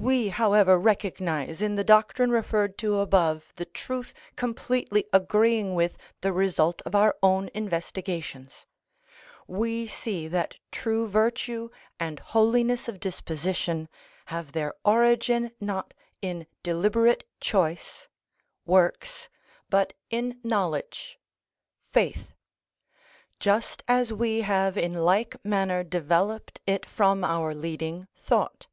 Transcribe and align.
(91) 0.00 0.14
We, 0.16 0.28
however, 0.30 0.78
recognise 0.78 1.60
in 1.60 1.74
the 1.74 1.84
doctrine 1.84 2.30
referred 2.30 2.78
to 2.78 3.00
above 3.00 3.52
the 3.56 3.66
truth 3.66 4.14
completely 4.34 5.04
agreeing 5.12 5.74
with 5.74 5.98
the 6.22 6.32
result 6.32 6.80
of 6.86 6.94
our 6.94 7.18
own 7.22 7.50
investigations. 7.52 8.64
We 9.46 9.86
see 9.86 10.26
that 10.28 10.56
true 10.72 11.06
virtue 11.06 11.68
and 12.00 12.18
holiness 12.18 12.88
of 12.88 12.98
disposition 12.98 13.90
have 14.26 14.52
their 14.52 14.72
origin 14.86 15.50
not 15.60 15.92
in 16.22 16.46
deliberate 16.62 17.28
choice 17.38 18.08
(works), 18.64 19.28
but 19.68 19.92
in 20.08 20.40
knowledge 20.42 21.18
(faith); 21.92 22.32
just 23.38 23.82
as 23.86 24.14
we 24.14 24.40
have 24.42 24.78
in 24.78 24.94
like 24.94 25.36
manner 25.44 25.84
developed 25.84 26.58
it 26.66 26.86
from 26.86 27.22
our 27.22 27.54
leading 27.54 28.08
thought. 28.16 28.66